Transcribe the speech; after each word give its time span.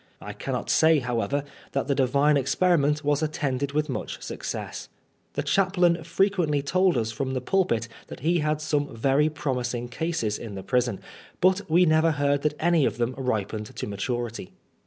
I 0.19 0.33
cannot 0.33 0.71
say, 0.71 0.97
however, 0.97 1.43
that 1.73 1.85
the 1.85 1.93
divine 1.93 2.35
experiment 2.35 3.03
was 3.03 3.21
attended 3.21 3.73
with 3.73 3.87
much 3.87 4.19
success. 4.19 4.89
The 5.33 5.43
chaplain 5.43 6.03
frequently 6.03 6.63
told 6.63 6.97
us 6.97 7.11
from 7.11 7.35
the 7.35 7.39
pulpit 7.39 7.87
that 8.07 8.21
he 8.21 8.39
had 8.39 8.61
some 8.61 8.95
very 8.95 9.29
promising 9.29 9.89
cases 9.89 10.39
in 10.39 10.55
the 10.55 10.63
prison, 10.63 11.01
but 11.39 11.69
we 11.69 11.85
never 11.85 12.13
heard 12.13 12.41
that 12.41 12.55
any 12.59 12.83
of 12.83 12.97
them 12.97 13.13
ripened 13.15 13.75
to 13.75 13.85
maturity. 13.85 14.49